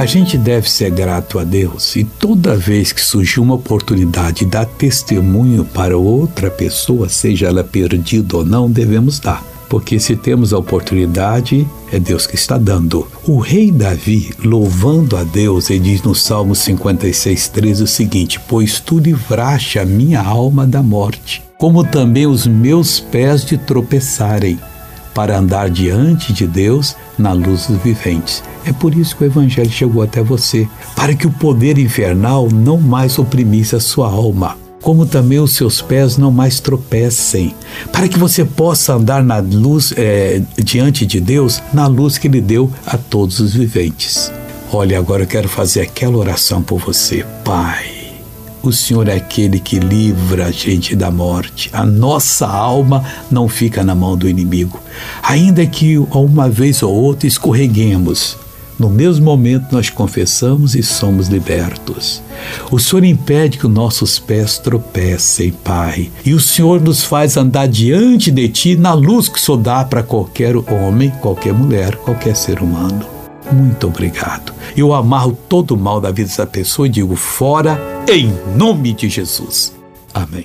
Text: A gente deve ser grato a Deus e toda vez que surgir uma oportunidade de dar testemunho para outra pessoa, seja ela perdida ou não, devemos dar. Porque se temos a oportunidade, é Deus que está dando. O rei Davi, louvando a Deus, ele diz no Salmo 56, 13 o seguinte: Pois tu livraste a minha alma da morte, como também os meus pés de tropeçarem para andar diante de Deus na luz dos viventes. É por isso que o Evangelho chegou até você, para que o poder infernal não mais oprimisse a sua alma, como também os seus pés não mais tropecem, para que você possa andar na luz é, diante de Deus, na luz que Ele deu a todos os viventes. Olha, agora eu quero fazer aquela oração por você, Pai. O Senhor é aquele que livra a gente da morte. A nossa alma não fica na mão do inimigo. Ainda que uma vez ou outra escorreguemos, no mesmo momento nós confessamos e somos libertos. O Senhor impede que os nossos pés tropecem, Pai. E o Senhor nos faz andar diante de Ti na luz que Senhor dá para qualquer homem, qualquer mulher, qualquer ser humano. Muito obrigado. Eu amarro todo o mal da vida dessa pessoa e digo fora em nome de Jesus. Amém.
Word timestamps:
A 0.00 0.06
gente 0.06 0.38
deve 0.38 0.70
ser 0.70 0.90
grato 0.90 1.38
a 1.38 1.44
Deus 1.44 1.94
e 1.94 2.04
toda 2.04 2.56
vez 2.56 2.90
que 2.90 3.02
surgir 3.02 3.38
uma 3.38 3.56
oportunidade 3.56 4.38
de 4.38 4.46
dar 4.46 4.64
testemunho 4.64 5.62
para 5.62 5.98
outra 5.98 6.50
pessoa, 6.50 7.06
seja 7.10 7.48
ela 7.48 7.62
perdida 7.62 8.38
ou 8.38 8.42
não, 8.42 8.70
devemos 8.70 9.20
dar. 9.20 9.44
Porque 9.68 10.00
se 10.00 10.16
temos 10.16 10.54
a 10.54 10.58
oportunidade, 10.58 11.68
é 11.92 11.98
Deus 11.98 12.26
que 12.26 12.34
está 12.34 12.56
dando. 12.56 13.06
O 13.26 13.40
rei 13.40 13.70
Davi, 13.70 14.32
louvando 14.42 15.18
a 15.18 15.22
Deus, 15.22 15.68
ele 15.68 15.80
diz 15.80 16.02
no 16.02 16.14
Salmo 16.14 16.54
56, 16.54 17.48
13 17.48 17.82
o 17.82 17.86
seguinte: 17.86 18.40
Pois 18.48 18.80
tu 18.80 18.98
livraste 18.98 19.78
a 19.78 19.84
minha 19.84 20.22
alma 20.22 20.66
da 20.66 20.82
morte, 20.82 21.42
como 21.58 21.84
também 21.84 22.26
os 22.26 22.46
meus 22.46 22.98
pés 22.98 23.44
de 23.44 23.58
tropeçarem 23.58 24.58
para 25.14 25.38
andar 25.38 25.70
diante 25.70 26.32
de 26.32 26.46
Deus 26.46 26.96
na 27.18 27.32
luz 27.32 27.66
dos 27.66 27.78
viventes. 27.82 28.42
É 28.64 28.72
por 28.72 28.94
isso 28.94 29.16
que 29.16 29.24
o 29.24 29.26
Evangelho 29.26 29.70
chegou 29.70 30.02
até 30.02 30.22
você, 30.22 30.68
para 30.94 31.14
que 31.14 31.26
o 31.26 31.30
poder 31.30 31.78
infernal 31.78 32.48
não 32.50 32.78
mais 32.78 33.18
oprimisse 33.18 33.74
a 33.74 33.80
sua 33.80 34.08
alma, 34.08 34.56
como 34.82 35.06
também 35.06 35.38
os 35.38 35.54
seus 35.54 35.80
pés 35.80 36.16
não 36.16 36.30
mais 36.30 36.60
tropecem, 36.60 37.54
para 37.92 38.08
que 38.08 38.18
você 38.18 38.44
possa 38.44 38.94
andar 38.94 39.22
na 39.22 39.38
luz 39.38 39.92
é, 39.96 40.42
diante 40.58 41.04
de 41.06 41.20
Deus, 41.20 41.62
na 41.72 41.86
luz 41.86 42.18
que 42.18 42.28
Ele 42.28 42.40
deu 42.40 42.70
a 42.86 42.96
todos 42.96 43.40
os 43.40 43.54
viventes. 43.54 44.32
Olha, 44.72 44.98
agora 44.98 45.24
eu 45.24 45.26
quero 45.26 45.48
fazer 45.48 45.80
aquela 45.80 46.16
oração 46.16 46.62
por 46.62 46.78
você, 46.78 47.24
Pai. 47.44 47.89
O 48.62 48.72
Senhor 48.72 49.08
é 49.08 49.14
aquele 49.14 49.58
que 49.58 49.78
livra 49.78 50.46
a 50.46 50.50
gente 50.50 50.94
da 50.94 51.10
morte. 51.10 51.70
A 51.72 51.86
nossa 51.86 52.46
alma 52.46 53.02
não 53.30 53.48
fica 53.48 53.82
na 53.82 53.94
mão 53.94 54.14
do 54.14 54.28
inimigo. 54.28 54.78
Ainda 55.22 55.64
que 55.64 55.96
uma 55.96 56.48
vez 56.48 56.82
ou 56.82 56.94
outra 56.94 57.26
escorreguemos, 57.26 58.36
no 58.78 58.90
mesmo 58.90 59.24
momento 59.24 59.72
nós 59.72 59.88
confessamos 59.88 60.74
e 60.74 60.82
somos 60.82 61.28
libertos. 61.28 62.22
O 62.70 62.78
Senhor 62.78 63.04
impede 63.04 63.56
que 63.56 63.66
os 63.66 63.72
nossos 63.72 64.18
pés 64.18 64.58
tropecem, 64.58 65.52
Pai. 65.52 66.10
E 66.22 66.34
o 66.34 66.40
Senhor 66.40 66.82
nos 66.82 67.02
faz 67.02 67.38
andar 67.38 67.66
diante 67.66 68.30
de 68.30 68.46
Ti 68.48 68.76
na 68.76 68.92
luz 68.92 69.26
que 69.26 69.40
Senhor 69.40 69.56
dá 69.56 69.84
para 69.86 70.02
qualquer 70.02 70.54
homem, 70.56 71.10
qualquer 71.20 71.54
mulher, 71.54 71.96
qualquer 71.96 72.36
ser 72.36 72.62
humano. 72.62 73.19
Muito 73.52 73.88
obrigado. 73.88 74.52
Eu 74.76 74.94
amarro 74.94 75.36
todo 75.48 75.72
o 75.72 75.76
mal 75.76 76.00
da 76.00 76.10
vida 76.10 76.28
dessa 76.28 76.46
pessoa 76.46 76.86
e 76.86 76.90
digo 76.90 77.16
fora 77.16 77.78
em 78.08 78.32
nome 78.56 78.92
de 78.92 79.08
Jesus. 79.08 79.74
Amém. 80.14 80.38